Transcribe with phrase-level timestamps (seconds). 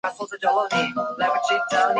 [0.03, 0.35] 建德四
[0.75, 1.77] 年灭北齐。